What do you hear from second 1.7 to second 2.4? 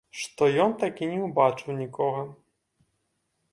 нікога.